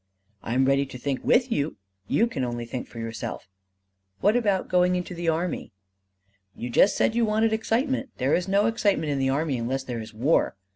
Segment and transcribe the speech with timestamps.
[0.41, 3.47] "I am ready to think with you; you can only think for yourself."
[4.19, 5.73] "What about going into the army?"
[6.55, 8.09] "You just said you wanted excitement.
[8.17, 10.55] There is no excitement in the army unless there is war.